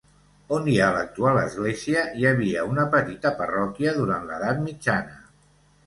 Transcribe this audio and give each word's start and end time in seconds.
On 0.55 0.63
hi 0.71 0.77
ha 0.79 0.87
l'actual 0.95 1.37
església 1.41 2.07
hi 2.21 2.27
havia 2.31 2.65
una 2.73 2.89
petita 2.99 3.35
parròquia 3.43 3.97
durant 4.03 4.29
l'edat 4.33 4.69
mitjana. 4.69 5.27